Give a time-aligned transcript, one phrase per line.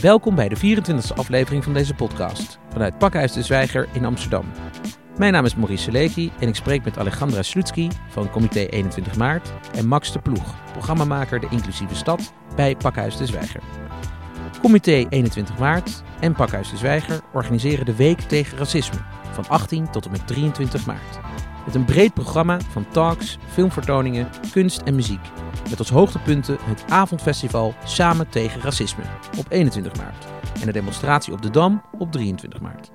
[0.00, 4.44] Welkom bij de 24e aflevering van deze podcast vanuit Pakhuis de Zwijger in Amsterdam.
[5.16, 9.52] Mijn naam is Maurice Seleki en ik spreek met Alejandra Slutsky van Comité 21 Maart
[9.72, 13.60] en Max de Ploeg, programmamaker De Inclusieve Stad bij Pakhuis de Zwijger.
[14.60, 18.98] Comité 21 Maart en Pakhuis de Zwijger organiseren de Week tegen Racisme
[19.32, 21.18] van 18 tot en met 23 maart.
[21.68, 25.20] Met een breed programma van talks, filmvertoningen, kunst en muziek.
[25.70, 29.02] Met als hoogtepunten het avondfestival Samen tegen Racisme
[29.38, 30.24] op 21 maart.
[30.60, 32.90] En de demonstratie op de Dam op 23 maart.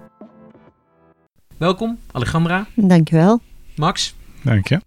[1.57, 2.65] Welkom, Alejandra.
[2.75, 3.41] Dankjewel.
[3.75, 4.15] Max.
[4.41, 4.81] Dank je.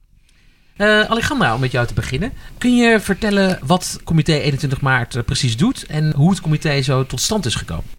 [0.77, 2.33] Uh, Alejandra, om met jou te beginnen.
[2.59, 7.07] Kun je vertellen wat Comité 21 maart uh, precies doet en hoe het comité zo
[7.07, 7.96] tot stand is gekomen?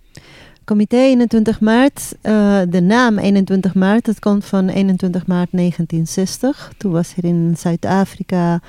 [0.68, 6.72] Comité 21 maart, uh, de naam 21 maart, dat komt van 21 maart 1960.
[6.78, 8.60] Toen was er in Zuid-Afrika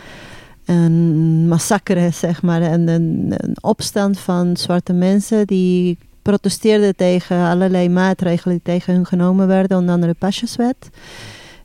[0.64, 7.88] een massacre, zeg maar, een, een, een, opstand van zwarte mensen die protesteerden tegen allerlei
[7.88, 10.90] maatregelen die tegen hun genomen werden, onder andere de pasjeswet.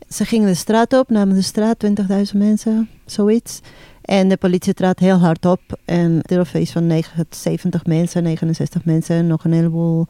[0.09, 3.61] Ze gingen de straat op, namen de straat, 20.000 mensen, zoiets.
[4.03, 8.85] En de politie trad heel hard op en er was iets van 70 mensen, 69
[8.85, 10.07] mensen, nog een heleboel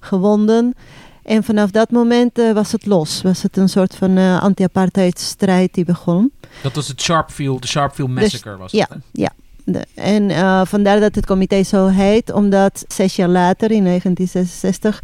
[0.00, 0.74] gewonden.
[1.22, 3.22] En vanaf dat moment uh, was het los.
[3.22, 6.32] Was het een soort van uh, anti-apartheid strijd die begon.
[6.62, 9.32] Dat was het Sharpeville, de Sharpeville Massacre was ja, het, Ja,
[9.64, 15.02] de, en uh, vandaar dat het comité zo heet, omdat zes jaar later, in 1966,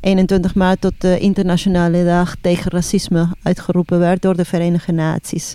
[0.00, 5.54] 21 maart tot de internationale dag tegen racisme uitgeroepen werd door de Verenigde Naties.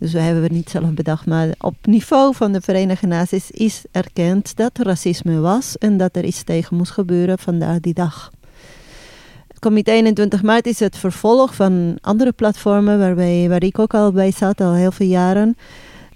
[0.00, 3.84] Dus we hebben het niet zelf bedacht, maar op niveau van de Verenigde Naties is
[3.90, 8.30] erkend dat racisme was en dat er iets tegen moest gebeuren vandaag die dag.
[9.48, 14.12] Het comité 21 maart is het vervolg van andere platformen waarbij, waar ik ook al
[14.12, 15.56] bij zat, al heel veel jaren.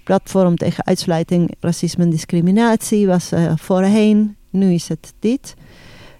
[0.03, 5.55] Platform tegen uitsluiting, racisme en discriminatie was uh, voorheen, nu is het dit.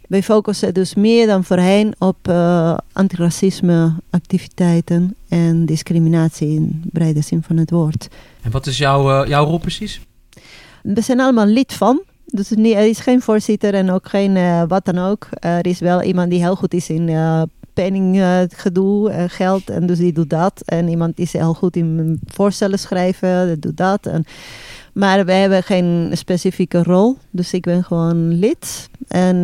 [0.08, 7.44] Wij focussen dus meer dan voorheen op uh, antiracisme activiteiten en discriminatie in brede zin
[7.44, 8.08] van het woord.
[8.42, 10.02] En wat is jouw, uh, jouw rol precies?
[10.82, 12.02] We zijn allemaal lid van.
[12.26, 15.28] Dus er is geen voorzitter en ook geen uh, wat dan ook.
[15.40, 17.10] er is wel iemand die heel goed is in
[17.76, 20.62] penninggedoe, uh, geld, en dus die doet dat.
[20.66, 24.06] En iemand is heel goed in voorstellen schrijven, dat doet dat.
[24.06, 24.26] En,
[24.96, 28.90] maar wij hebben geen specifieke rol, dus ik ben gewoon lid.
[29.08, 29.36] En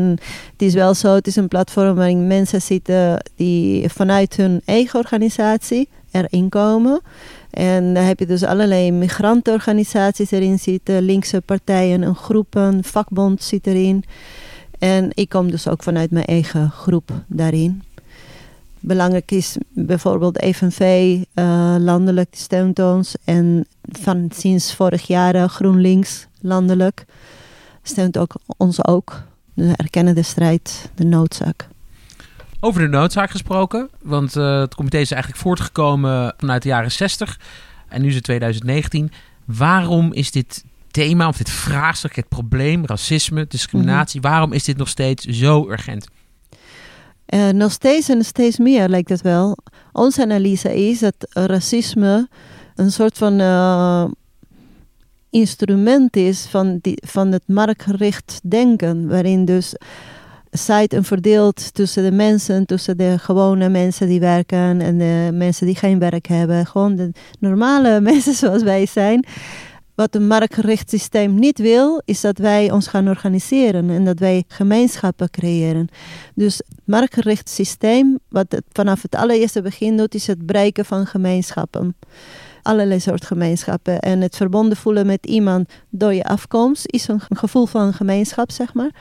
[0.52, 5.00] het is wel zo, het is een platform waarin mensen zitten die vanuit hun eigen
[5.00, 7.02] organisatie erin komen.
[7.50, 13.68] En daar heb je dus allerlei migrantenorganisaties erin zitten, linkse partijen en groepen, vakbond zit
[13.68, 14.04] erin.
[14.80, 17.84] En ik kom dus ook vanuit mijn eigen groep daarin.
[18.80, 23.16] Belangrijk is bijvoorbeeld FNV, uh, landelijk steunt ons.
[23.24, 27.06] En van sinds vorig jaar GroenLinks, landelijk,
[27.84, 29.24] steunt ook ons ook.
[29.54, 31.68] We erkennen de strijd, de noodzaak.
[32.60, 37.40] Over de noodzaak gesproken, want uh, het comité is eigenlijk voortgekomen vanuit de jaren 60
[37.88, 39.12] en nu is het 2019.
[39.46, 44.34] Waarom is dit thema of dit vraagstuk, het probleem, racisme, discriminatie, mm -hmm.
[44.34, 46.08] waarom is dit nog steeds zo urgent?
[47.34, 49.58] Uh, nog steeds en steeds meer lijkt het wel.
[49.92, 52.30] Onze analyse is dat racisme
[52.82, 54.06] een soort van uh,
[55.30, 59.76] instrument is van, die, van het marktgericht denken, waarin dus
[60.52, 65.66] zijt en verdeeld tussen de mensen, tussen de gewone mensen die werken en de mensen
[65.66, 66.66] die geen werk hebben.
[66.66, 69.26] Gewoon de normale mensen zoals wij zijn.
[69.96, 74.44] Wat een marktgericht systeem niet wil, is dat wij ons gaan organiseren en dat wij
[74.48, 75.88] gemeenschappen creëren.
[76.36, 81.06] Dus het marktgericht systeem, wat het vanaf het allereerste begin doet, is het breken van
[81.06, 81.96] gemeenschappen.
[82.62, 84.00] Allerlei soort gemeenschappen.
[84.00, 88.74] En het verbonden voelen met iemand door je afkomst is een gevoel van gemeenschap, zeg
[88.74, 88.92] maar.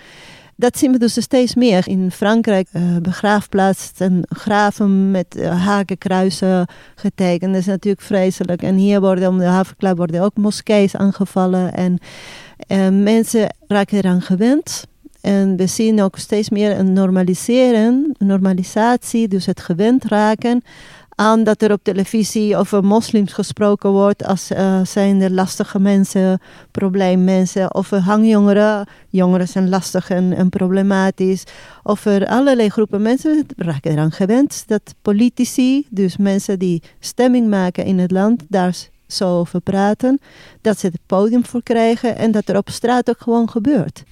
[0.61, 1.89] Dat zien we dus steeds meer.
[1.89, 7.53] In Frankrijk uh, begraafplaatsen graven met uh, hakenkruisen getekend.
[7.53, 8.63] Dat is natuurlijk vreselijk.
[8.63, 11.75] En hier worden om de havenklap worden ook moskees aangevallen.
[11.75, 11.99] En
[12.69, 14.85] uh, mensen raken eraan gewend.
[15.21, 20.63] En we zien ook steeds meer een normaliseren, normalisatie, dus het gewend raken
[21.21, 26.41] aan dat er op televisie over moslims gesproken wordt als uh, zijn er lastige mensen,
[26.71, 28.87] probleemmensen, of hangjongeren.
[29.09, 31.45] Jongeren zijn lastig en, problematisch.
[31.83, 37.85] Of er allerlei groepen mensen raken eraan gewend dat politici, dus mensen die stemming maken
[37.85, 38.77] in het land, daar
[39.07, 40.21] zo over praten,
[40.61, 44.03] dat ze het podium voor krijgen en dat er op straat ook gewoon gebeurt.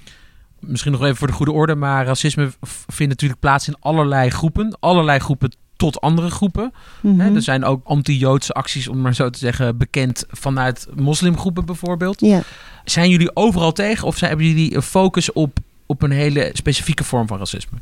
[0.61, 2.51] Misschien nog even voor de goede orde, maar racisme
[2.87, 4.77] vindt natuurlijk plaats in allerlei groepen.
[4.81, 6.73] Allerlei groepen tot andere groepen.
[7.01, 7.35] Mm -hmm.
[7.35, 12.21] er zijn ook anti-Joodse acties, om maar zo te zeggen, bekend vanuit moslimgroepen bijvoorbeeld.
[12.21, 12.43] Ja.
[12.85, 15.59] Zijn jullie overal tegen of zijn, hebben jullie een focus op
[15.89, 17.79] op een hele specifieke vorm van racisme?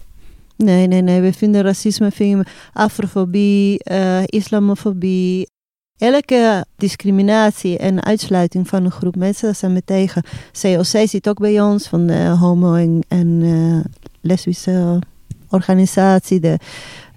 [0.57, 1.21] Nee, nee, nee.
[1.21, 5.49] We vinden racisme, vinden afrofobie, uh, islamofobie.
[5.99, 10.23] Elke discriminatie en uitsluiting van een groep mensen, daar zijn we tegen.
[10.61, 13.85] COC zit ook bij ons, van de homo- en, en uh,
[14.21, 14.99] lesbische
[15.49, 16.41] organisatie.
[16.41, 16.59] De,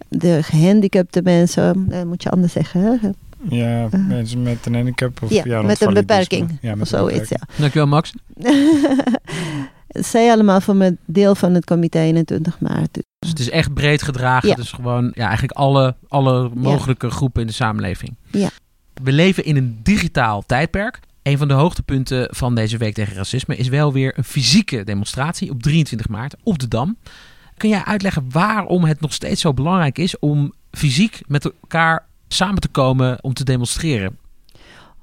[0.10, 2.82] de gehandicapte mensen, dat moet je anders zeggen.
[2.82, 3.10] Hè?
[3.50, 6.58] Ja, uh, mensen met een handicap of ja, ja met een beperking.
[6.62, 7.40] Ja, met of zoiets, ja.
[7.58, 8.14] Dankjewel, Max.
[9.88, 12.94] Zij allemaal van het deel van het comité 21 maart.
[13.20, 14.50] Dus het is echt breed gedragen.
[14.50, 14.56] Ja.
[14.56, 18.16] Dus gewoon ja, eigenlijk alle, alle mogelijke groepen in de samenleving.
[18.32, 18.50] Ja.
[19.04, 21.00] We leven in een digitaal tijdperk.
[21.24, 25.50] Een van de hoogtepunten van deze week tegen racisme is wel weer een fysieke demonstratie
[25.50, 26.98] op 23 maart op de Dam.
[27.60, 32.62] Kun jij uitleggen waarom het nog steeds zo belangrijk is om fysiek met elkaar samen
[32.62, 34.18] te komen om te demonstreren?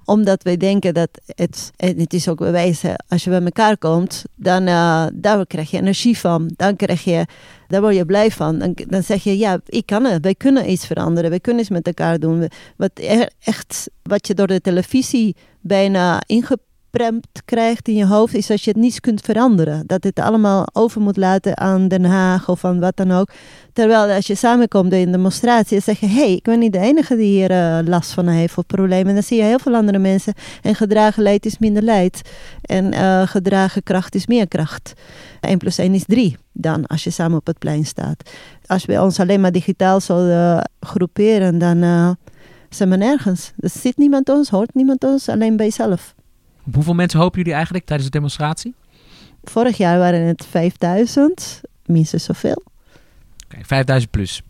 [0.05, 4.25] Omdat wij denken dat het, en het is ook bewijzen, als je bij elkaar komt,
[4.35, 6.50] dan uh, daar krijg je energie van.
[6.56, 7.26] Dan krijg je,
[7.69, 8.59] daar word je blij van.
[8.59, 10.23] Dan, dan zeg je, ja, ik kan het.
[10.23, 11.31] Wij kunnen iets veranderen.
[11.31, 12.49] Wij kunnen iets met elkaar doen.
[12.76, 12.91] Wat,
[13.38, 16.23] echt, wat je door de televisie bijna
[17.45, 19.87] krijgt in je hoofd, is dat je het niets kunt veranderen.
[19.87, 23.31] Dat het allemaal over moet laten aan Den Haag of aan wat dan ook.
[23.73, 26.79] Terwijl als je samenkomt in de demonstratie, zeg je: hé, hey, ik ben niet de
[26.79, 29.07] enige die hier uh, last van heeft of problemen.
[29.07, 30.35] En dan zie je heel veel andere mensen.
[30.63, 32.21] En gedragen leid is minder leid.
[32.63, 34.93] En uh, gedragen kracht is meer kracht.
[35.41, 38.31] 1 plus 1 is 3 dan als je samen op het plein staat.
[38.67, 42.17] Als we ons alleen maar digitaal zouden groeperen, dan
[42.69, 43.53] zijn we nergens.
[43.59, 46.16] Er zit niemand ons, hoort niemand ons, alleen bij jezelf.
[46.73, 48.75] Hoeveel mensen hopen jullie eigenlijk tijdens de demonstratie?
[49.45, 52.63] Vorig jaar waren het 5000, minstens zoveel.
[53.45, 54.43] Oké, 5000 plus.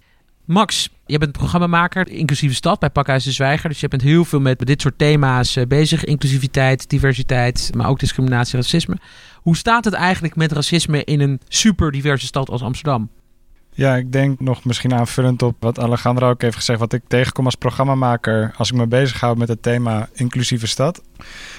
[0.44, 3.68] Max, je bent programmamaker, inclusieve stad bij Pakhuis de Zwijger.
[3.68, 6.04] Dus je bent heel veel met dit soort thema's eh, bezig.
[6.04, 8.96] Inclusiviteit, diversiteit, maar ook discriminatie, racisme.
[9.34, 13.10] Hoe staat het eigenlijk met racisme in een super diverse stad als Amsterdam?
[13.76, 16.78] Ja, ik denk nog misschien aanvullend op wat Alejandro ook heeft gezegd.
[16.78, 21.02] Wat ik tegenkom als programmamaker als ik me bezighoud met het thema inclusieve stad.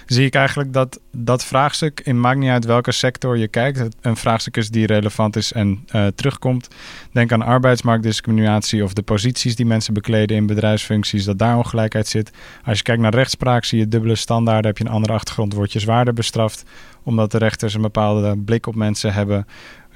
[0.05, 4.15] Zie ik eigenlijk dat dat vraagstuk, in maakt niet uit welke sector je kijkt, een
[4.15, 6.67] vraagstuk is die relevant is en uh, terugkomt.
[7.11, 12.31] Denk aan arbeidsmarktdiscriminatie of de posities die mensen bekleden in bedrijfsfuncties, dat daar ongelijkheid zit.
[12.63, 14.65] Als je kijkt naar rechtspraak, zie je dubbele standaarden.
[14.65, 16.63] Heb je een andere achtergrond, word je zwaarder bestraft.
[17.03, 19.45] Omdat de rechters een bepaalde blik op mensen hebben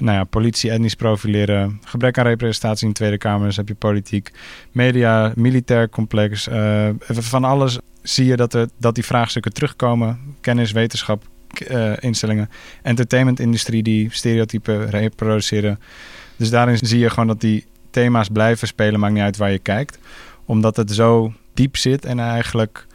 [0.01, 3.75] nou ja, politie etnisch profileren, gebrek aan representatie in de Tweede Kamer, dus heb je
[3.75, 4.31] politiek,
[4.71, 10.19] media, militair complex, uh, van alles zie je dat, er, dat die vraagstukken terugkomen.
[10.41, 11.23] Kennis, wetenschap,
[11.71, 12.49] uh, instellingen,
[12.81, 15.79] entertainmentindustrie die stereotypen reproduceren.
[16.35, 19.59] Dus daarin zie je gewoon dat die thema's blijven spelen, maakt niet uit waar je
[19.59, 19.97] kijkt.
[20.45, 22.85] Omdat het zo diep zit en eigenlijk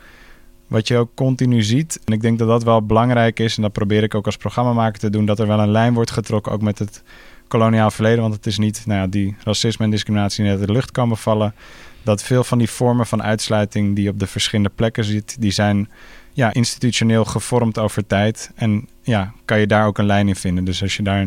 [0.67, 2.01] wat je ook continu ziet.
[2.05, 3.57] En ik denk dat dat wel belangrijk is.
[3.57, 5.27] En dat probeer ik ook als programmamaker te doen.
[5.27, 7.03] Dat er wel een lijn wordt getrokken, ook met het
[7.49, 8.21] koloniaal verleden.
[8.21, 11.17] Want het is niet nou ja, die racisme en discriminatie die uit de lucht komen
[11.17, 11.55] vallen.
[12.03, 15.89] Dat veel van die vormen van uitsluiting die op de verschillende plekken zit, die zijn
[16.33, 18.51] ja, institutioneel gevormd over tijd.
[18.55, 20.65] En ja, kan je daar ook een lijn in vinden.
[20.65, 21.27] Dus als je daar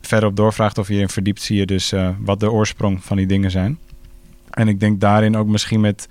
[0.00, 3.16] verder op doorvraagt of je in verdiept, zie je dus uh, wat de oorsprong van
[3.16, 3.78] die dingen zijn.
[4.50, 6.08] En ik denk daarin ook misschien met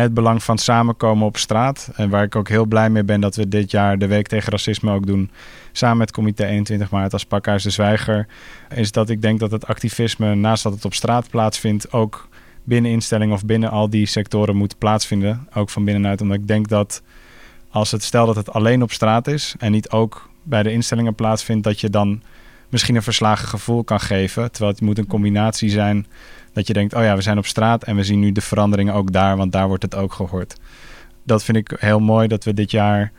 [0.00, 1.90] het belang van samenkomen op straat.
[1.94, 4.50] En waar ik ook heel blij mee ben dat we dit jaar de Week tegen
[4.50, 5.30] Racisme ook doen.
[5.72, 8.26] Samen met Comité 21 Maart als Pakhuis de Zwijger.
[8.74, 12.28] Is dat ik denk dat het activisme, naast dat het op straat plaatsvindt, ook
[12.64, 15.48] binnen instellingen of binnen al die sectoren moet plaatsvinden.
[15.54, 16.20] Ook van binnenuit.
[16.20, 17.02] Omdat ik denk dat
[17.70, 21.14] als het stel dat het alleen op straat is en niet ook bij de instellingen
[21.14, 22.22] plaatsvindt, dat je dan
[22.68, 24.50] misschien een verslagen gevoel kan geven.
[24.50, 26.06] Terwijl het moet een combinatie zijn
[26.52, 28.94] dat je denkt, oh ja, we zijn op straat en we zien nu de veranderingen
[28.94, 30.56] ook daar, want daar wordt het ook gehoord.
[31.24, 33.12] Dat vind ik heel mooi dat we dit jaar,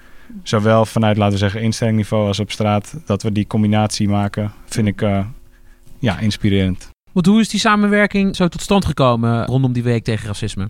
[0.43, 4.87] zowel vanuit, laten we zeggen, instellingniveau als op straat, dat we die combinatie maken, vind
[4.87, 5.25] ik uh,
[5.99, 6.89] ja, inspirerend.
[7.11, 10.69] Want hoe is die samenwerking zo tot stand gekomen rondom die week tegen racisme?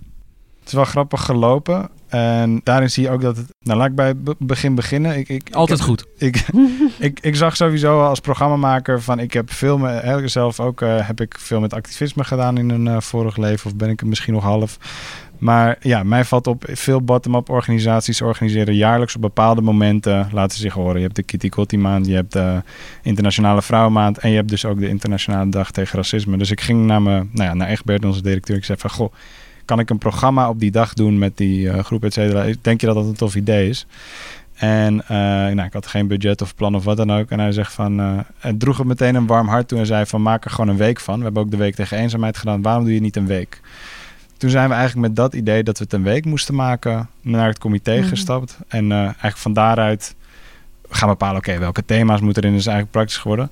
[0.63, 1.89] Het is wel grappig gelopen.
[2.07, 3.45] En daarin zie je ook dat het.
[3.59, 5.17] Nou, laat ik bij het begin beginnen.
[5.17, 6.05] Ik, ik, Altijd ik goed.
[6.17, 6.45] Ik,
[6.99, 9.19] ik, ik zag sowieso als programmamaker van.
[9.19, 10.31] Ik heb veel met.
[10.31, 13.71] zelf ook uh, heb ik veel met activisme gedaan in een uh, vorig leven.
[13.71, 14.77] Of ben ik er misschien nog half.
[15.37, 16.65] Maar ja, mij valt op.
[16.69, 20.29] Veel bottom-up organisaties organiseren jaarlijks op bepaalde momenten.
[20.31, 20.95] Laten zich horen.
[20.95, 22.05] Je hebt de Kitty Kotti maand.
[22.05, 22.61] Je hebt de
[23.01, 24.17] Internationale Vrouwenmaand.
[24.17, 26.37] En je hebt dus ook de Internationale Dag tegen Racisme.
[26.37, 28.55] Dus ik ging naar, me, nou ja, naar Egbert, onze directeur.
[28.55, 28.89] Ik zei van.
[28.89, 29.13] Goh
[29.65, 32.53] kan ik een programma op die dag doen met die uh, groep, et cetera.
[32.61, 33.85] Denk je dat dat een tof idee is?
[34.53, 37.29] En uh, nou, ik had geen budget of plan of wat dan ook.
[37.29, 40.05] En hij zegt van, uh, het droeg het meteen een warm hart toe en zei
[40.05, 41.17] van, maak er gewoon een week van.
[41.17, 42.61] We hebben ook de week tegen eenzaamheid gedaan.
[42.61, 43.61] Waarom doe je niet een week?
[44.37, 47.47] Toen zijn we eigenlijk met dat idee dat we het een week moesten maken naar
[47.47, 48.07] het comité mhm.
[48.07, 48.57] gestapt.
[48.67, 50.15] En eigenlijk van daaruit
[50.89, 52.55] gaan bepalen, oké, welke thema's moeten erin.
[52.55, 53.49] is eigenlijk praktisch geworden.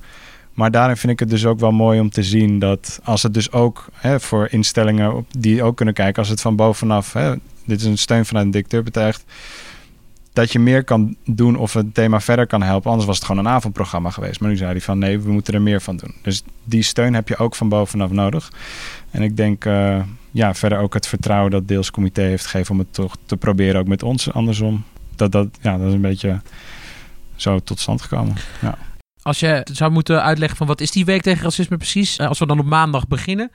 [0.53, 3.34] Maar daarin vind ik het dus ook wel mooi om te zien dat als het
[3.34, 7.34] dus ook hè, voor instellingen die ook kunnen kijken, als het van bovenaf, hè,
[7.65, 9.24] dit is een steun vanuit een dictator betuigt,
[10.34, 12.89] dat je meer kan doen of het thema verder kan helpen.
[12.89, 14.39] Anders was het gewoon een avondprogramma geweest.
[14.39, 16.15] Maar nu zei hij van nee, we moeten er meer van doen.
[16.22, 18.51] Dus die steun heb je ook van bovenaf nodig.
[19.12, 22.79] En ik denk uh, ja, verder ook het vertrouwen dat deels comité heeft gegeven om
[22.79, 24.84] het toch te proberen ook met ons andersom.
[25.15, 26.41] Dat, dat, ja, dat is een beetje
[27.36, 28.36] zo tot stand gekomen.
[28.62, 28.77] Ja.
[29.21, 32.19] Als je zou moeten uitleggen van wat is die week tegen racisme precies?
[32.19, 33.51] Als we dan op maandag beginnen.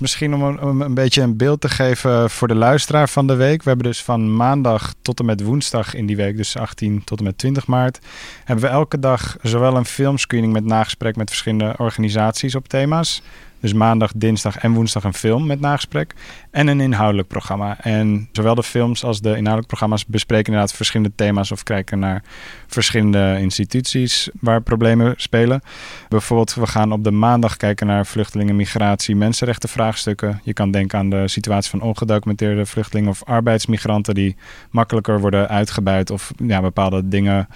[0.00, 3.62] Misschien om een, een, beetje een beeld te geven voor de luisteraar van de week.
[3.62, 7.18] We hebben dus van maandag tot en met woensdag in die week, dus 18 tot
[7.18, 7.98] en met 20 maart,
[8.44, 13.22] hebben we elke dag zowel een filmscreening met nagesprek met verschillende organisaties op thema's.
[13.60, 16.14] Dus maandag, dinsdag en woensdag een film met nagesprek.
[16.50, 17.80] En een inhoudelijk programma.
[17.80, 22.22] En zowel de films als de inhoudelijke programma's bespreken inderdaad verschillende thema's of kijken naar
[22.66, 25.60] verschillende instituties waar problemen spelen.
[26.08, 30.40] Bijvoorbeeld, we gaan op de maandag kijken naar vluchtelingen, migratie, mensenrechten vraagstukken.
[30.44, 34.36] Je kan denken aan de situatie van ongedocumenteerde vluchtelingen of arbeidsmigranten die
[34.70, 37.48] makkelijker worden uitgebuit of ja, bepaalde dingen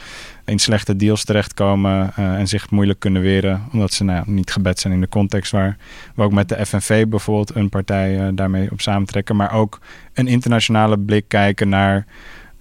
[0.45, 4.79] in slechte deals terechtkomen uh, en zich moeilijk kunnen weren, omdat ze nou, niet gebed
[4.79, 5.77] zijn in de context waar
[6.15, 9.81] we ook met de FNV bijvoorbeeld een partij uh, daarmee op samentrekken, maar ook
[10.15, 12.07] een internationale blik kijken naar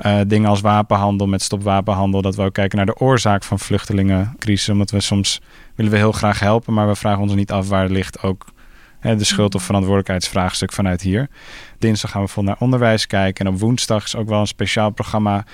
[0.06, 4.70] uh, dingen als wapenhandel met stopwapenhandel, dat we ook kijken naar de oorzaak van vluchtelingencrisis,
[4.70, 5.42] omdat we soms
[5.76, 8.46] willen we heel graag helpen, maar we vragen ons niet af waar ligt ook
[9.02, 11.30] de schuld- of verantwoordelijkheidsvraagstuk vanuit hier.
[11.80, 13.46] Dinsdag gaan we vol naar onderwijs kijken.
[13.46, 15.46] En op woensdag is ook wel een speciaal programma.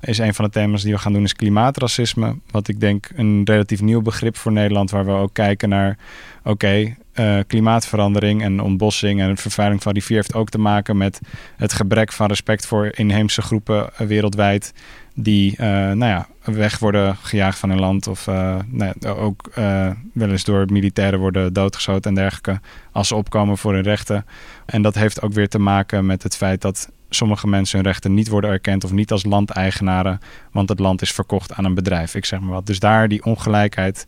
[0.00, 2.36] Is een van de thema's die we gaan doen is klimaatracisme.
[2.50, 4.90] Wat ik denk een relatief nieuw begrip voor Nederland.
[4.90, 5.98] Waar we ook kijken naar,
[6.44, 11.20] oké, uh, klimaatverandering en ontbossing en vervuiling van rivier heeft ook te maken met
[11.56, 14.72] het gebrek van respect voor inheemse groepen wereldwijd
[15.14, 19.50] die uh, nou ja, weg worden gejaagd van hun land of uh, nou ja, ook
[19.58, 22.60] uh, wel eens door militairen worden doodgeschoten en dergelijke
[22.92, 24.26] als ze opkomen voor hun rechten.
[24.66, 28.14] En dat heeft ook weer te maken met het feit dat sommige mensen hun rechten
[28.14, 30.20] niet worden erkend of niet als landeigenaren,
[30.52, 32.66] want het land is verkocht aan een bedrijf, ik zeg maar wat.
[32.66, 34.06] Dus daar die ongelijkheid,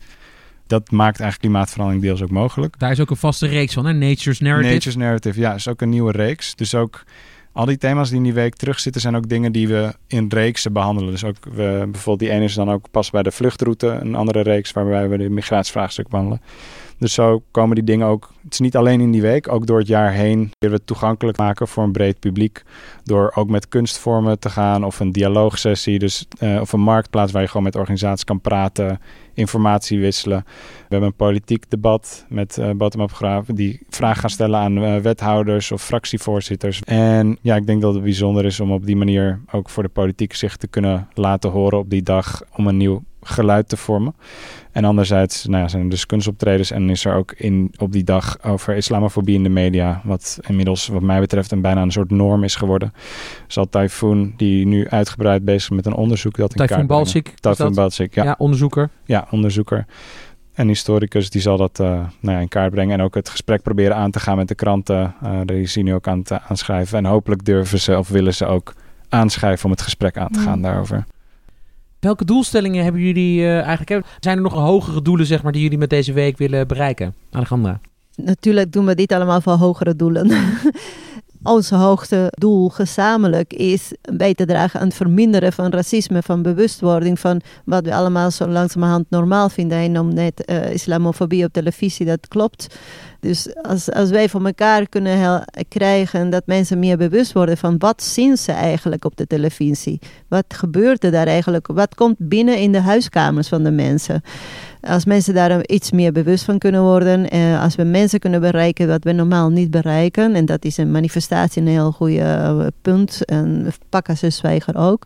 [0.67, 2.79] dat maakt eigenlijk klimaatverandering deels ook mogelijk.
[2.79, 3.93] Daar is ook een vaste reeks van, hè?
[3.93, 4.73] Nature's Narrative.
[4.73, 6.55] Nature's Narrative, ja, is ook een nieuwe reeks.
[6.55, 7.03] Dus ook
[7.57, 10.73] al die thema's die in die week terugzitten, zijn ook dingen die we in reeksen
[10.73, 11.11] behandelen.
[11.11, 14.41] Dus ook we, bijvoorbeeld die ene is dan ook pas bij de vluchtroute, een andere
[14.41, 16.41] reeks waarbij we de migratievraagstuk behandelen.
[16.99, 18.33] Dus zo komen die dingen ook.
[18.43, 20.85] Het is niet alleen in die week, ook door het jaar heen willen we het
[20.85, 22.63] toegankelijk maken voor een breed publiek.
[23.03, 25.99] Door ook met kunstvormen te gaan of een dialoogsessie.
[25.99, 28.99] Dus, uh, of een marktplaats waar je gewoon met organisaties kan praten,
[29.33, 30.43] informatie wisselen.
[30.45, 34.97] We hebben een politiek debat met uh, bottom-up graven die vragen gaan stellen aan uh,
[34.97, 36.81] wethouders of fractievoorzitters.
[36.81, 39.89] En ja, ik denk dat het bijzonder is om op die manier ook voor de
[39.89, 44.15] politiek zich te kunnen laten horen op die dag om een nieuw geluid te vormen.
[44.71, 48.03] En anderzijds nou ja, zijn er dus kunstoptredens en is er ook in, op die
[48.03, 52.11] dag over islamofobie in de media, wat inmiddels wat mij betreft een bijna een soort
[52.11, 52.93] norm is geworden.
[53.47, 57.33] Zal Typhoon, die nu uitgebreid bezig is met een onderzoek dat in Typhoon Balsik.
[57.39, 58.23] Typhoon Balsik, ja.
[58.23, 58.35] ja.
[58.37, 58.89] onderzoeker.
[59.05, 59.85] Ja, onderzoeker.
[60.53, 63.61] En historicus die zal dat uh, nou ja, in kaart brengen en ook het gesprek
[63.61, 65.13] proberen aan te gaan met de kranten.
[65.23, 66.97] Uh, die zien nu ook aan te aanschrijven.
[66.97, 68.73] En hopelijk durven ze of willen ze ook
[69.09, 71.05] aanschrijven om het gesprek aan te gaan daarover.
[71.99, 74.05] Welke doelstellingen hebben jullie uh, eigenlijk?
[74.19, 77.15] Zijn er nog hogere doelen zeg maar, die jullie met deze week willen bereiken?
[77.31, 77.79] Alejandra?
[78.15, 80.31] Natuurlijk doen we dit allemaal voor hogere doelen.
[81.43, 87.19] Ons hoogste doel gezamenlijk is bij te dragen aan het verminderen van racisme, van bewustwording,
[87.19, 89.77] van wat we allemaal zo langzamerhand normaal vinden.
[89.77, 92.77] En om net uh, islamofobie op televisie, dat klopt.
[93.19, 98.03] Dus als, als wij voor elkaar kunnen krijgen dat mensen meer bewust worden van wat
[98.03, 99.99] zien ze eigenlijk op de televisie.
[100.27, 101.67] Wat gebeurt er daar eigenlijk?
[101.67, 104.21] Wat komt binnen in de huiskamers van de mensen?
[104.81, 107.29] Als mensen daar iets meer bewust van kunnen worden.
[107.29, 110.35] Eh, als we mensen kunnen bereiken wat we normaal niet bereiken.
[110.35, 113.25] En dat is een manifestatie een heel goede uh, punt.
[113.25, 115.05] En Pakka Zwijger ook.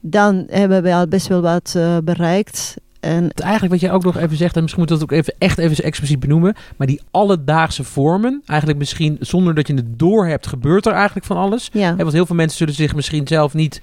[0.00, 2.74] Dan hebben we al best wel wat uh, bereikt.
[3.02, 5.58] En eigenlijk wat jij ook nog even zegt, en misschien moet dat ook even echt
[5.58, 10.46] even expliciet benoemen, maar die alledaagse vormen, eigenlijk misschien zonder dat je het door hebt,
[10.46, 11.68] gebeurt er eigenlijk van alles.
[11.72, 11.96] Ja.
[11.96, 13.80] want heel veel mensen zullen zich misschien zelf niet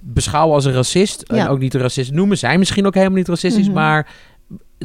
[0.00, 1.36] beschouwen als een racist, ja.
[1.36, 3.82] en ook niet een racist noemen, zijn misschien ook helemaal niet racistisch, mm -hmm.
[3.82, 4.08] maar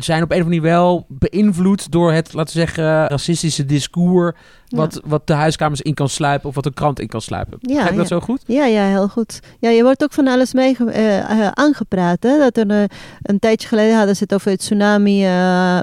[0.03, 4.33] zijn op een of andere manier wel beïnvloed door het, laten we zeggen, racistische discours.
[4.69, 5.09] Wat, ja.
[5.09, 7.57] wat de huiskamers in kan sluipen of wat de krant in kan sluipen.
[7.61, 8.15] Ja, Begrijp dat ja.
[8.15, 8.43] zo goed?
[8.45, 9.39] Ja, ja, heel goed.
[9.59, 12.23] Ja, je wordt ook van alles mee uh, aangepraat.
[12.23, 12.37] Hè?
[12.37, 12.83] Dat er uh,
[13.21, 15.27] een tijdje geleden hadden ze het over het tsunami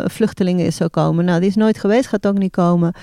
[0.05, 1.25] vluchtelingen zou komen.
[1.25, 2.95] Nou, die is nooit geweest, gaat ook niet komen.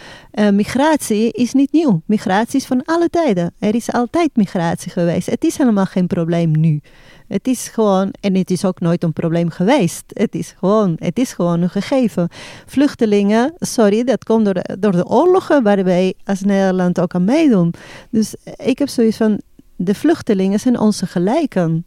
[0.54, 2.02] migratie is niet nieuw.
[2.06, 3.54] Migratie is van alle tijden.
[3.60, 5.30] Er is altijd migratie geweest.
[5.30, 6.82] Het is helemaal geen probleem nu.
[7.30, 10.04] Het is gewoon, en het is ook nooit een probleem geweest.
[10.08, 12.30] Het is gewoon Het is gewoon een gegeven.
[12.66, 17.24] Vluchtelingen, sorry, dat komt door de, door de oorlogen waar wij als Nederland ook aan
[17.24, 17.74] meedoen.
[18.10, 19.42] Dus ik heb zoiets van,
[19.76, 21.86] de vluchtelingen zijn onze gelijken.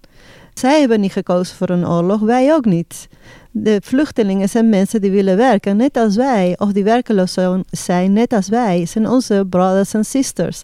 [0.54, 3.08] Zij hebben niet gekozen voor een oorlog, wij ook niet.
[3.50, 6.54] De vluchtelingen zijn mensen die willen werken, net als wij.
[6.58, 7.34] Of die werkeloos
[7.70, 8.86] zijn, net als wij.
[8.86, 10.62] zijn onze brothers en sisters.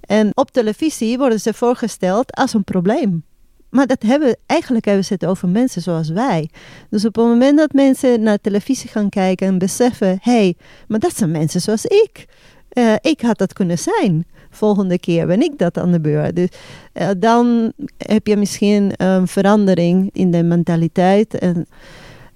[0.00, 3.24] En op televisie worden ze voorgesteld als een probleem.
[3.70, 6.50] Maar dat hebben, eigenlijk hebben ze het over mensen zoals wij.
[6.90, 10.54] Dus op het moment dat mensen naar televisie gaan kijken en beseffen: hé, hey,
[10.88, 12.26] maar dat zijn mensen zoals ik.
[12.72, 14.26] Uh, ik had dat kunnen zijn.
[14.50, 16.36] Volgende keer ben ik dat aan de beurt.
[16.36, 16.48] Dus
[16.94, 21.38] uh, dan heb je misschien een verandering in de mentaliteit.
[21.38, 21.66] En,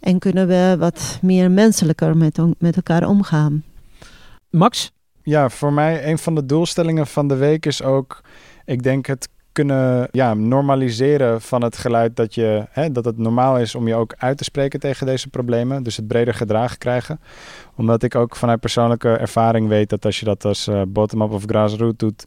[0.01, 3.65] en kunnen we wat meer menselijker met, met elkaar omgaan.
[4.51, 4.93] Max?
[5.23, 8.21] Ja, voor mij een van de doelstellingen van de week is ook,
[8.65, 13.59] ik denk het kunnen ja, normaliseren van het geluid dat, je, hè, dat het normaal
[13.59, 15.83] is om je ook uit te spreken tegen deze problemen.
[15.83, 17.21] Dus het breder gedrag krijgen.
[17.77, 21.45] Omdat ik ook vanuit persoonlijke ervaring weet dat als je dat als uh, bottom-up of
[21.47, 22.25] grassroots doet,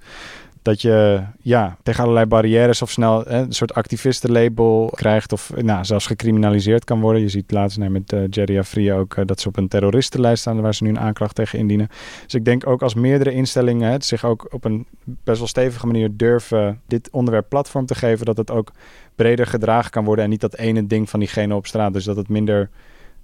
[0.66, 6.06] dat je ja, tegen allerlei barrières of snel een soort activistenlabel krijgt of nou, zelfs
[6.06, 7.22] gecriminaliseerd kan worden.
[7.22, 10.62] Je ziet laatst met uh, Jerry Afri ook uh, dat ze op een terroristenlijst staan
[10.62, 11.88] waar ze nu een aanklacht tegen indienen.
[12.24, 16.10] Dus ik denk ook als meerdere instellingen zich ook op een best wel stevige manier
[16.14, 18.72] durven dit onderwerp platform te geven, dat het ook
[19.16, 21.94] breder gedragen kan worden en niet dat ene ding van diegene op straat.
[21.94, 22.70] Dus dat het minder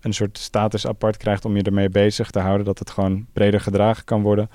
[0.02, 2.66] een soort status apart krijgt om je ermee bezig te houden.
[2.66, 4.50] Dat het gewoon breder gedragen kan worden.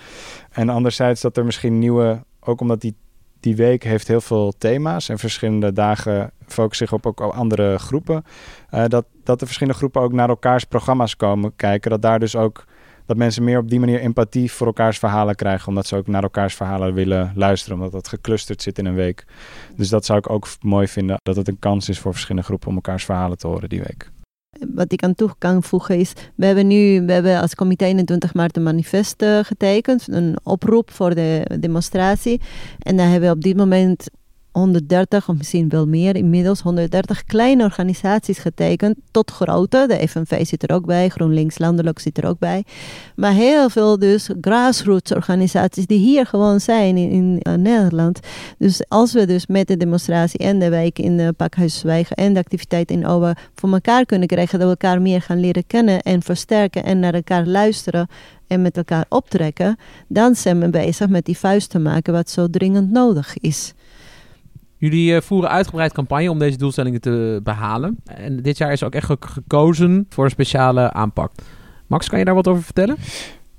[0.50, 2.94] En anderzijds dat er misschien nieuwe ook omdat die,
[3.40, 8.24] die week heeft heel veel thema's en verschillende dagen focussen zich op ook andere groepen.
[8.70, 11.90] Uh, dat, dat de verschillende groepen ook naar elkaars programma's komen kijken.
[11.90, 12.64] Dat daar dus ook
[13.06, 15.68] dat mensen meer op die manier empathie voor elkaars verhalen krijgen.
[15.68, 17.76] Omdat ze ook naar elkaars verhalen willen luisteren.
[17.76, 19.24] Omdat dat geclusterd zit in een week.
[19.76, 21.20] Dus dat zou ik ook mooi vinden.
[21.22, 24.10] Dat het een kans is voor verschillende groepen om elkaars verhalen te horen die week
[24.74, 28.34] wat ik aan toe kan voegen is, we hebben nu we hebben als comité 21
[28.34, 32.40] maart een manifest uh, getekend, een oproep voor de demonstratie.
[32.78, 34.08] En daar hebben we op dit moment
[34.56, 39.84] 130 of misschien wel meer, inmiddels 130 kleine organisaties getekend, tot grote.
[39.88, 42.64] De FNV zit er ook bij, GroenLinks Landelijk zit er ook bij.
[43.16, 48.20] Maar heel veel dus grassroots organisaties die hier gewoon zijn in, uh, Nederland.
[48.58, 52.32] Dus als we dus met de demonstratie en de wijk in de Pakhuis Zwijgen en
[52.32, 56.02] de activiteit in Owen voor elkaar kunnen krijgen, dat we elkaar meer gaan leren kennen
[56.02, 58.08] en versterken en naar elkaar luisteren
[58.46, 59.76] en met elkaar optrekken,
[60.08, 63.74] dan zijn we bezig met die vuist te maken wat zo dringend nodig is.
[64.78, 67.96] Jullie uh, voeren uitgebreid campagne om deze doelstellingen te behalen.
[68.04, 71.32] En dit jaar is ook echt gekozen voor een speciale aanpak.
[71.86, 72.96] Max, kan je daar wat over vertellen?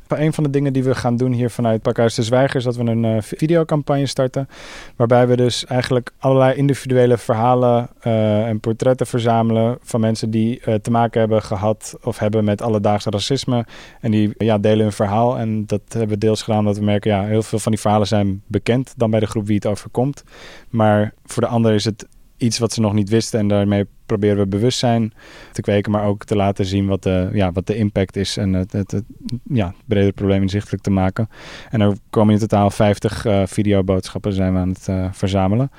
[0.07, 2.75] Een van de dingen die we gaan doen hier vanuit Pakhuis de Zwijger is dat
[2.75, 4.47] we een uh, videocampagne starten.
[4.95, 10.75] Waarbij we dus eigenlijk allerlei individuele verhalen uh, en portretten verzamelen van mensen die uh,
[10.75, 13.65] te maken hebben gehad of hebben met alledaagse racisme.
[14.01, 15.37] En die ja, delen hun verhaal.
[15.37, 18.07] En dat hebben we deels gedaan omdat we merken, ja, heel veel van die verhalen
[18.07, 20.23] zijn bekend dan bij de groep wie het overkomt.
[20.69, 23.39] Maar voor de ander is het iets wat ze nog niet wisten.
[23.39, 25.13] En daarmee proberen we bewustzijn
[25.51, 28.53] te kweken, maar ook te laten zien wat de, ja, wat de impact is en
[28.53, 29.03] het, het, het
[29.43, 31.29] ja, breder probleem inzichtelijk te maken.
[31.69, 35.71] En er komen in totaal 50 uh, eh, videoboodschappen zijn we aan het uh, verzamelen.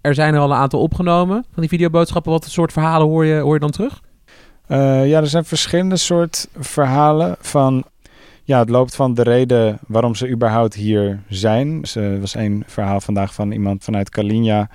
[0.00, 2.32] Er zijn er al een aantal opgenomen van die videoboodschappen.
[2.32, 4.00] Wat soort verhalen hoor je, hoor je dan terug?
[4.68, 7.84] Uh, ja, er zijn verschillende soort verhalen van
[8.50, 11.82] ja, het loopt van de reden waarom ze überhaupt hier zijn.
[11.94, 14.70] Er was een verhaal vandaag van iemand vanuit Kalinja,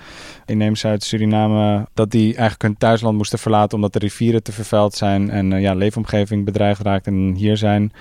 [0.45, 4.93] inheemse uit Suriname, dat die eigenlijk hun thuisland moesten verlaten omdat de rivieren te vervuild
[4.93, 7.91] zijn en uh, ja, leefomgeving bedreigd raakt en hier zijn.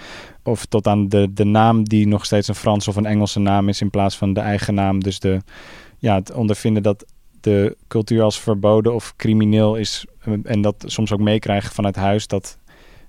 [0.43, 3.69] Of tot aan de, de naam die nog steeds een Frans of een Engelse naam
[3.69, 5.03] is in plaats van de eigen naam.
[5.03, 5.41] Dus de,
[5.99, 7.05] ja, het ondervinden dat
[7.41, 12.27] de cultuur als verboden of crimineel is eh, en dat soms ook meekrijgen vanuit huis
[12.27, 12.59] dat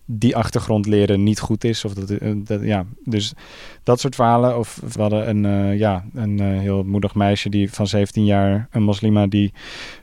[0.05, 1.85] die achtergrond leren niet goed is.
[1.85, 3.33] Of dat, eh, dat, ja, dus
[3.83, 4.57] dat soort verhalen.
[4.57, 8.67] Of we hadden een, uh, ja, een uh, heel moedig meisje die van 17 jaar,
[8.71, 9.53] een moslima, die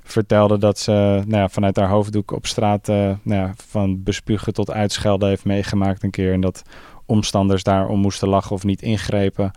[0.03, 0.93] vertelde dat ze
[1.27, 6.03] nou ja, vanuit haar hoofddoek op straat nou ja, van bespugen tot uitschelden heeft meegemaakt
[6.03, 6.33] een keer.
[6.33, 6.62] En dat
[7.07, 9.51] omstanders daarom moesten lachen of niet ingrepen.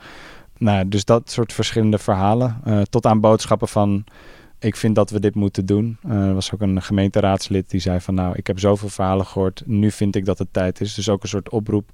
[0.58, 2.62] Nou, dus dat soort verschillende verhalen.
[2.90, 4.04] tot aan boodschappen van
[4.60, 5.98] ik vind dat we dit moeten doen.
[6.06, 9.64] Uh, er was ook een gemeenteraadslid die zei van nou, ik heb zoveel verhalen gehoord.
[9.66, 10.94] Nu vind ik dat het tijd is.
[10.94, 11.90] Dus ook een soort oproep.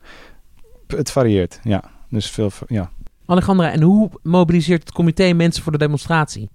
[0.87, 1.83] Het varieert, ja.
[2.09, 2.91] Dus veel, ja.
[3.25, 6.49] Alejandra, en hoe mobiliseert het comité mensen voor de demonstratie?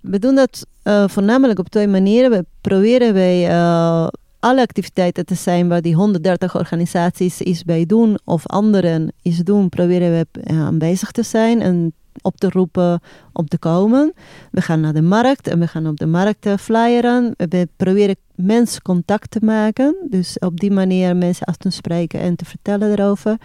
[0.00, 2.30] We doen dat uh, voornamelijk op twee manieren.
[2.30, 4.06] We proberen bij uh,
[4.40, 9.68] alle activiteiten te zijn waar die 130 organisaties iets bij doen of anderen iets doen,
[9.68, 11.92] proberen we aanwezig te zijn en
[12.28, 13.00] op te roepen
[13.32, 14.12] om te komen.
[14.50, 17.34] We gaan naar de markt en we gaan op de markt uh, flyeren.
[17.36, 19.96] We proberen mensen contact te maken.
[20.10, 23.36] Dus op die manier mensen af te spreken en te vertellen erover.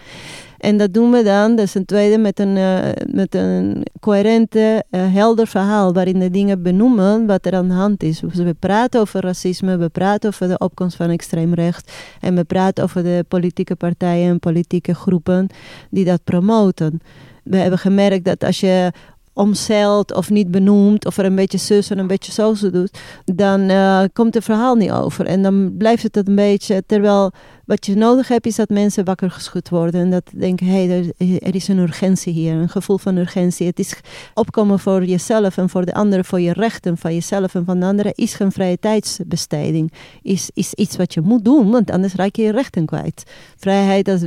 [0.57, 5.13] En dat doen we dan, is een tweede, met een, uh, met een coherente, uh,
[5.13, 8.19] helder verhaal waarin de dingen benoemen wat er aan de hand is.
[8.19, 12.43] Dus we praten over racisme, we praten over de opkomst van extreem recht en we
[12.43, 15.47] praten over de politieke partijen en politieke groepen
[15.89, 17.01] die dat promoten.
[17.43, 18.91] We hebben gemerkt dat als je
[19.33, 23.69] omzeilt of niet benoemt of er een beetje zus en een beetje zo doet, dan
[23.69, 25.25] uh, komt het verhaal niet over.
[25.25, 27.31] En dan blijft het een beetje, terwijl
[27.65, 31.13] wat je nodig hebt is dat mensen wakker geschud worden en dat denken, hé, hey,
[31.39, 33.67] er, is een urgentie hier, een gevoel van urgentie.
[33.67, 33.95] Het is
[34.33, 37.85] opkomen voor jezelf en voor de anderen, voor je rechten van jezelf en van de
[37.85, 39.93] anderen, is geen vrije tijdsbesteding.
[40.21, 43.23] Is, is iets wat je moet doen, want anders raak je je rechten kwijt.
[43.57, 44.25] Vrijheid, dat,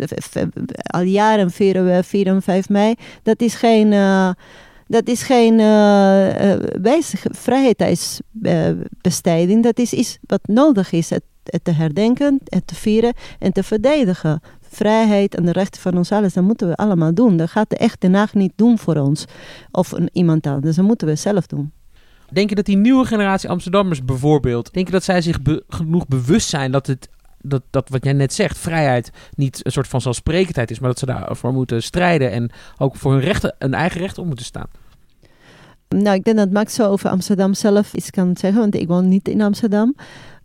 [0.82, 3.92] al jaren vieren we 4 en 5 mei, dat is geen...
[3.92, 4.30] Uh,
[4.86, 6.60] dat is geen uh, uh,
[7.30, 9.62] vrijheidsbesteding.
[9.62, 11.10] dat is iets wat nodig is.
[11.10, 14.40] Het, het, te herdenken, het te vieren en te verdedigen.
[14.68, 17.36] Vrijheid en de rechten van ons alles, dat moeten we allemaal doen.
[17.36, 19.24] Dat gaat de echte nacht niet doen voor ons
[19.70, 20.76] of een, iemand anders.
[20.76, 21.72] Dat moeten we zelf doen.
[22.30, 26.48] Denk je dat die nieuwe generatie Amsterdammers bijvoorbeeld, denk je dat zij zich genoeg bewust
[26.48, 27.08] zijn dat het
[27.48, 30.98] dat, dat wat jij net zegt, vrijheid niet een soort van zelfsprekendheid is, maar dat
[30.98, 34.68] ze daarvoor moeten strijden en ook voor hun rechten, een eigen recht op moeten staan.
[35.88, 39.08] Nou, ik denk dat Max zo over Amsterdam zelf iets kan zeggen, want ik woon
[39.08, 39.94] niet in Amsterdam.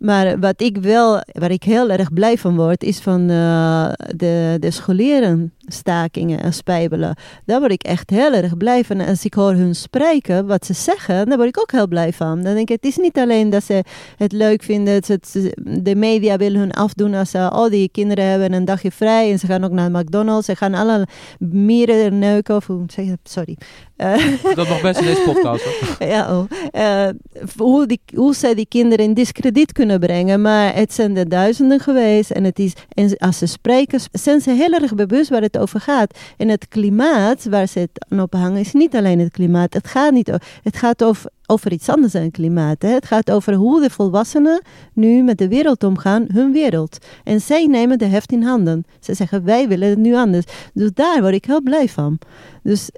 [0.02, 4.56] Maar wat ik wel, waar ik heel erg blij van word, is van uh, de,
[4.60, 7.16] de scholieren stakingen en spijbelen.
[7.44, 8.98] Daar word ik echt heel erg blij van.
[8.98, 12.12] En als ik hoor hun spreken, wat ze zeggen, daar word ik ook heel blij
[12.12, 12.42] van.
[12.42, 13.84] Dan denk ik, het is niet alleen dat ze
[14.16, 15.36] het leuk vinden, dat
[15.82, 19.38] de media willen hun afdoen als ze, oh die kinderen hebben een dagje vrij en
[19.38, 20.46] ze gaan ook naar McDonald's.
[20.46, 21.06] Ze gaan alle
[21.38, 22.84] mieren neuken, of hoe
[23.22, 23.56] sorry.
[24.02, 25.64] Uh, dat nog best in deze podcast.
[26.12, 26.44] ja, oh.
[26.72, 27.08] Uh,
[27.56, 30.40] hoe, die, hoe zij die kinderen in discrediet kunnen brengen.
[30.40, 32.30] Maar het zijn er duizenden geweest.
[32.30, 35.80] En, het is, en als ze spreken, zijn ze heel erg bewust waar het over
[35.80, 36.18] gaat.
[36.36, 39.74] En het klimaat waar ze het aan ophangen is niet alleen het klimaat.
[39.74, 40.30] Het gaat, niet,
[40.62, 42.82] het gaat over, over iets anders dan klimaat.
[42.82, 42.88] Hè.
[42.88, 44.62] Het gaat over hoe de volwassenen
[44.92, 46.98] nu met de wereld omgaan, hun wereld.
[47.24, 48.84] En zij nemen de heft in handen.
[49.00, 50.44] Ze zeggen, wij willen het nu anders.
[50.74, 52.18] Dus daar word ik heel blij van.
[52.62, 52.90] Dus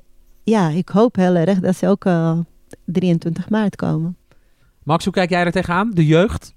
[0.45, 2.39] ja, ik hoop heel erg dat ze ook uh,
[2.85, 4.17] 23 maart komen.
[4.83, 5.91] Max, hoe kijk jij er tegenaan?
[5.91, 6.55] De jeugd?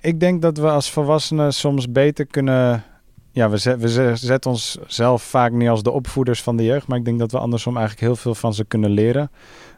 [0.00, 2.82] Ik denk dat we als volwassenen soms beter kunnen.
[3.30, 6.86] Ja, we, zet, we zetten onszelf vaak niet als de opvoeders van de jeugd.
[6.86, 9.30] Maar ik denk dat we andersom eigenlijk heel veel van ze kunnen leren.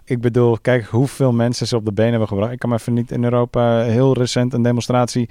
[0.05, 2.53] Ik bedoel, kijk hoeveel mensen ze op de benen hebben gebracht.
[2.53, 5.29] Ik kan me even niet in Europa heel recent een demonstratie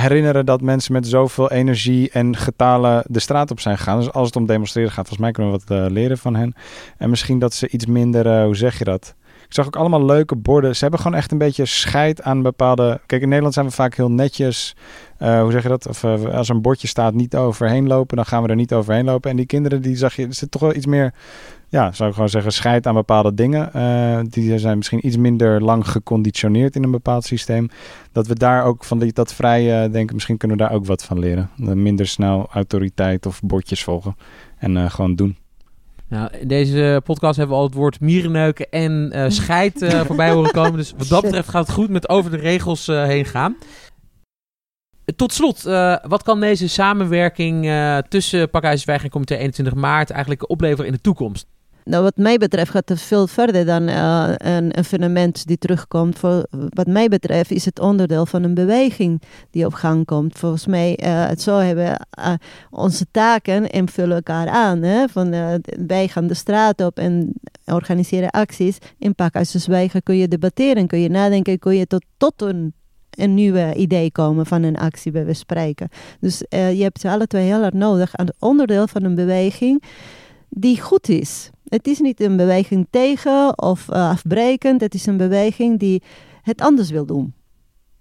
[0.00, 3.98] herinneren dat mensen met zoveel energie en getalen de straat op zijn gegaan.
[3.98, 6.54] Dus als het om demonstreren gaat, volgens mij kunnen we wat uh, leren van hen.
[6.98, 9.14] En misschien dat ze iets minder, uh, hoe zeg je dat?
[9.46, 10.76] Ik zag ook allemaal leuke borden.
[10.76, 13.00] Ze hebben gewoon echt een beetje scheid aan bepaalde.
[13.06, 14.76] Kijk, in Nederland zijn we vaak heel netjes.
[15.22, 15.88] Uh, hoe zeg je dat?
[15.88, 19.04] Of uh, als een bordje staat niet overheen lopen, dan gaan we er niet overheen
[19.04, 19.30] lopen.
[19.30, 21.14] En die kinderen, die zag je, er zit toch wel iets meer.
[21.68, 23.70] Ja, zou ik gewoon zeggen, scheid aan bepaalde dingen.
[23.76, 27.68] Uh, die zijn misschien iets minder lang geconditioneerd in een bepaald systeem.
[28.12, 31.04] Dat we daar ook van die, dat vrije denken, misschien kunnen we daar ook wat
[31.04, 31.50] van leren.
[31.56, 34.16] Minder snel autoriteit of bordjes volgen.
[34.58, 35.36] En gewoon doen.
[36.08, 40.30] Nou, in deze podcast hebben we al het woord mierenneuken en uh, scheid uh, voorbij
[40.30, 40.76] horen komen.
[40.76, 43.56] Dus wat dat betreft gaat het goed met over de regels uh, heen gaan.
[45.16, 45.62] Tot slot,
[46.02, 47.70] wat kan deze samenwerking
[48.08, 51.46] tussen Pakhuis en Comité 21 maart eigenlijk opleveren in de toekomst?
[51.88, 56.18] Nou, wat mij betreft gaat het veel verder dan uh, een evenement die terugkomt.
[56.18, 60.38] Voor, wat mij betreft is het onderdeel van een beweging die op gang komt.
[60.38, 62.32] Volgens mij, het zo hebben uh,
[62.70, 64.82] onze taken en vullen elkaar aan.
[64.82, 65.08] Hè?
[65.08, 65.30] Van,
[65.86, 67.32] wij gaan de straat op en
[67.64, 68.78] organiseren acties.
[68.98, 72.74] In de Zwijgen kun je debatteren, kun je nadenken, kun je tot, tot een
[73.10, 75.88] een nieuwe idee komen van een actie bij we spreken.
[76.20, 79.82] Dus je hebt ze alle twee heel erg nodig aan het onderdeel van een beweging
[80.48, 81.50] die goed is.
[81.68, 84.80] Het is niet een beweging tegen of uh, afbrekend.
[84.80, 86.02] Het is een beweging die
[86.42, 87.34] het anders wil doen.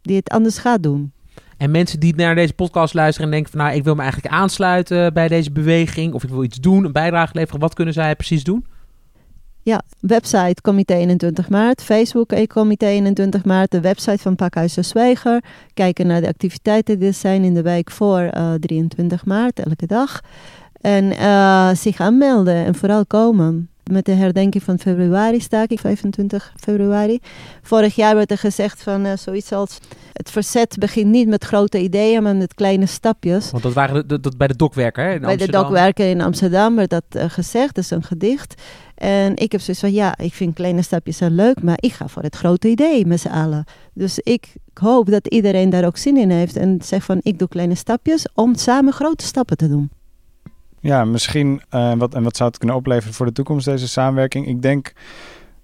[0.02, 1.14] Die het anders gaat doen.
[1.58, 3.62] En mensen die naar deze podcast luisteren en denken van...
[3.62, 6.14] nou, ik wil me eigenlijk aansluiten bij deze beweging...
[6.14, 7.60] of ik wil iets doen, een bijdrage leveren.
[7.60, 8.66] Wat kunnen zij precies doen?
[9.62, 15.44] Ja, website Comité 21 maart, Facebook Comité 21 maart, de website van Pakhuis de Zwijger.
[15.74, 19.60] Kijken naar de activiteiten die er zijn in de wijk voor uh, eh, 23 maart,
[19.60, 20.22] elke dag.
[20.86, 23.70] En uh, zich aanmelden en vooral komen.
[23.92, 27.20] met de herdenking van februari staking, 25 februari.
[27.62, 29.78] Vorig jaar werd er gezegd van uh, zoiets als...
[30.14, 33.52] het verzet begint niet met grote ideeën, maar met kleine stapjes.
[33.52, 36.90] Want dat waren de, bij de dokwerken hè, in Bij de dokwerken in Amsterdam werd
[36.90, 38.62] dat uh, gezegd, dat is een gedicht.
[38.96, 42.08] En ik heb zoiets van, ja, ik vind kleine stapjes zijn leuk, maar ik ga
[42.08, 43.66] voor het grote idee met z'n allen.
[43.94, 47.48] Dus ik hoop dat iedereen daar ook zin in heeft en zegt van, ik doe
[47.48, 49.90] kleine stapjes om samen grote stappen te doen.
[50.86, 54.48] Ja, misschien, uh, wat, en wat zou het kunnen opleveren voor de toekomst, deze samenwerking?
[54.48, 54.94] Ik denk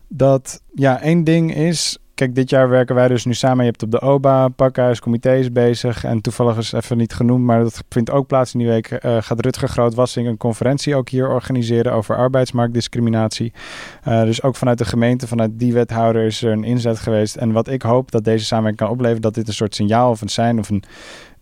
[0.07, 3.65] dat, ja, één ding is, kijk, dit jaar werken wij dus nu samen.
[3.65, 6.03] Je hebt op de OBA, pakhuis, comité's bezig.
[6.03, 8.91] En toevallig is even niet genoemd, maar dat vindt ook plaats in die week.
[8.91, 13.53] Uh, gaat Rutger Grootwassing een conferentie ook hier organiseren over arbeidsmarktdiscriminatie.
[14.07, 17.35] Uh, dus ook vanuit de gemeente, vanuit die wethouder is er een inzet geweest.
[17.35, 20.21] En wat ik hoop dat deze samenwerking kan opleveren, dat dit een soort signaal of
[20.21, 20.83] een zijn of een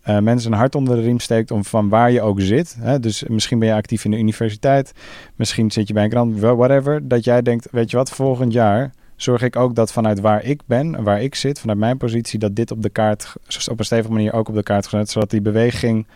[0.08, 2.76] uh, mensen een hart onder de riem steekt om van waar je ook zit.
[2.78, 3.00] Hè?
[3.00, 4.92] Dus misschien ben je actief in de universiteit,
[5.36, 7.08] misschien zit je bij een krant, whatever.
[7.08, 10.60] Dat jij denkt, weet je wat, volgend jaar zorg ik ook dat vanuit waar ik
[10.66, 13.34] ben, waar ik zit, vanuit mijn positie, dat dit op de kaart,
[13.70, 16.06] op een stevige manier ook op de kaart gezet, zodat die beweging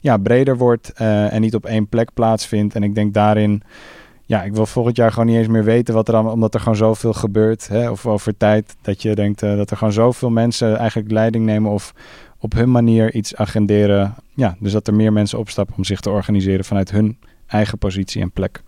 [0.00, 2.74] ja, breder wordt uh, en niet op één plek plaatsvindt.
[2.74, 3.62] En ik denk daarin,
[4.24, 6.76] ja, ik wil volgend jaar gewoon niet eens meer weten wat er omdat er gewoon
[6.76, 10.76] zoveel gebeurt, hè, of over tijd, dat je denkt uh, dat er gewoon zoveel mensen
[10.76, 11.94] eigenlijk leiding nemen of
[12.44, 14.14] op hun manier iets agenderen.
[14.34, 18.22] Ja, dus dat er meer mensen opstappen om zich te organiseren vanuit hun eigen positie
[18.22, 18.62] en plek.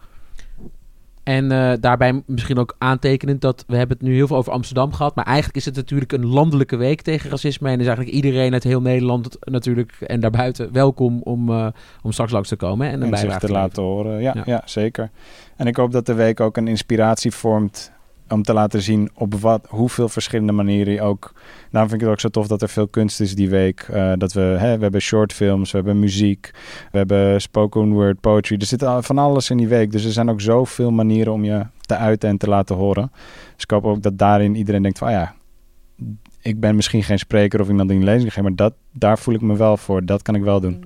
[1.22, 4.92] En uh, daarbij misschien ook aantekenend dat we hebben het nu heel veel over Amsterdam
[4.92, 5.14] gehad.
[5.14, 7.68] Maar eigenlijk is het natuurlijk een landelijke week tegen racisme.
[7.68, 11.66] En is eigenlijk iedereen uit heel Nederland natuurlijk en daarbuiten welkom om, uh,
[12.02, 12.90] om straks langs te komen.
[12.90, 14.20] En, een en zich te, te laten horen.
[14.22, 14.62] Ja, ja, ja.
[14.64, 15.10] zeker.
[15.56, 17.92] En ik hoop dat de week ook een inspiratie vormt
[18.28, 21.32] om te laten zien op wat, hoeveel verschillende manieren je ook.
[21.70, 23.88] Daarom vind ik het ook zo tof dat er veel kunst is die week.
[23.90, 26.50] Uh, dat we, hè, we hebben shortfilms, we hebben muziek,
[26.90, 28.56] we hebben spoken word poetry.
[28.58, 29.92] Er zit van alles in die week.
[29.92, 33.10] Dus er zijn ook zoveel manieren om je te uiten en te laten horen.
[33.54, 35.34] Dus ik hoop ook dat daarin iedereen denkt van ah ja,
[36.40, 39.34] ik ben misschien geen spreker of iemand die een lezing geeft, maar dat, daar voel
[39.34, 40.04] ik me wel voor.
[40.04, 40.84] Dat kan ik wel doen.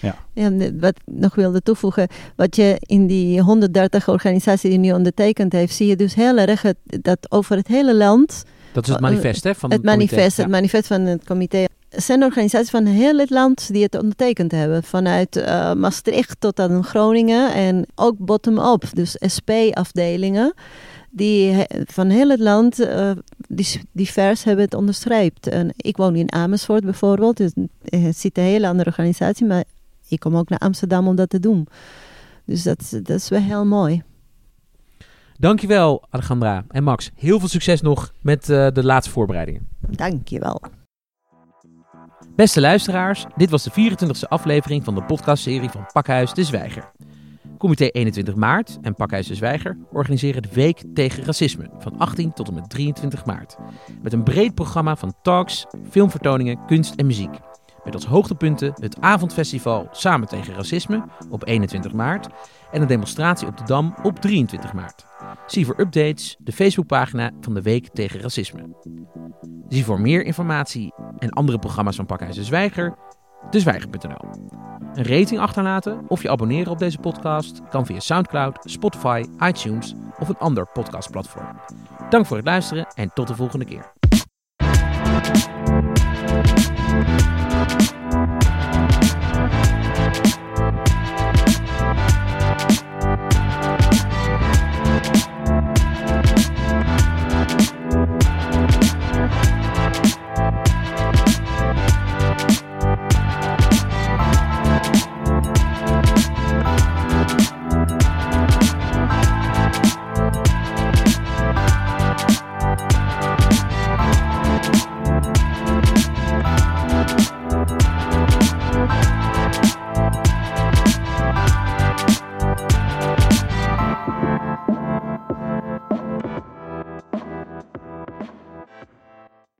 [0.00, 0.16] Ja.
[0.32, 5.52] ja, wat ik nog wilde toevoegen, wat je in die 130 organisaties die nu ondertekend
[5.52, 8.42] heeft, zie je dus heel erg het, dat over het hele land.
[8.72, 9.54] Dat is het manifest, hè?
[9.54, 11.64] Van het, manifest, het manifest van het comité.
[11.88, 14.82] Er zijn organisaties van heel het land die het ondertekend hebben.
[14.82, 20.54] Vanuit uh, Maastricht tot aan Groningen en ook bottom-up, dus SP-afdelingen.
[21.10, 23.10] Die van heel het land uh,
[23.92, 25.46] divers hebben het onderstreept.
[25.46, 27.36] En ik woon in Amersfoort bijvoorbeeld.
[27.36, 27.52] Dus
[27.84, 29.64] het zit een hele andere organisatie, maar
[30.10, 31.66] ik kom ook naar Amsterdam om dat te doen.
[32.44, 34.02] Dus dat, dat is wel heel mooi.
[35.38, 37.10] Dankjewel, Alejandra en Max.
[37.14, 39.68] Heel veel succes nog met uh, de laatste voorbereidingen.
[39.90, 40.62] Dankjewel.
[42.36, 46.90] Beste luisteraars, dit was de 24e aflevering van de podcastserie van Pakhuis de Zwijger.
[47.58, 52.48] Comité 21 maart en Pakhuis de Zwijger organiseren de Week tegen Racisme van 18 tot
[52.48, 53.56] en met 23 maart.
[54.02, 57.38] Met een breed programma van talks, filmvertoningen, kunst en muziek.
[57.84, 62.28] Met als hoogtepunten het avondfestival Samen tegen Racisme op 21 maart
[62.70, 65.04] en een demonstratie op de Dam op 23 maart.
[65.46, 68.76] Zie voor updates de Facebookpagina van de Week tegen Racisme.
[69.68, 72.96] Zie voor meer informatie en andere programma's van Pakhuis de Zwijger,
[73.50, 74.28] dezwijger.nl.
[74.94, 80.28] Een rating achterlaten of je abonneren op deze podcast kan via Soundcloud, Spotify, iTunes of
[80.28, 81.60] een ander podcastplatform.
[82.08, 83.92] Dank voor het luisteren en tot de volgende keer.